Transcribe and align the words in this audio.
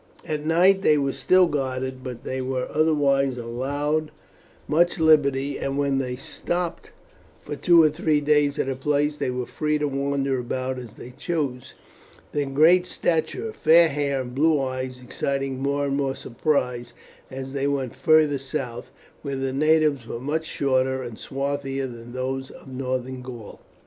At 0.27 0.43
night 0.47 0.81
they 0.81 0.97
were 0.97 1.13
still 1.13 1.45
guarded, 1.45 2.03
but 2.03 2.23
they 2.23 2.41
were 2.41 2.67
otherwise 2.73 3.37
allowed 3.37 4.09
much 4.67 4.97
liberty, 4.97 5.59
and 5.59 5.77
when 5.77 5.99
they 5.99 6.15
stopped 6.15 6.89
for 7.43 7.55
two 7.55 7.83
or 7.83 7.89
three 7.91 8.19
days 8.19 8.57
at 8.57 8.67
a 8.67 8.75
place 8.75 9.17
they 9.17 9.29
were 9.29 9.45
free 9.45 9.77
to 9.77 9.87
wander 9.87 10.39
about 10.39 10.79
as 10.79 10.95
they 10.95 11.11
chose, 11.19 11.75
their 12.31 12.47
great 12.47 12.87
stature, 12.87 13.53
fair 13.53 13.89
hair, 13.89 14.21
and 14.21 14.33
blue 14.33 14.59
eyes 14.59 14.99
exciting 14.99 15.59
more 15.61 15.85
and 15.85 15.97
more 15.97 16.15
surprise 16.15 16.93
as 17.29 17.53
they 17.53 17.67
went 17.67 17.95
farther 17.95 18.39
south, 18.39 18.89
where 19.21 19.35
the 19.35 19.53
natives 19.53 20.07
were 20.07 20.19
much 20.19 20.45
shorter 20.45 21.03
and 21.03 21.19
swarthier 21.19 21.85
than 21.85 22.11
those 22.13 22.49
of 22.49 22.67
northern 22.67 23.21
Gaul. 23.21 23.59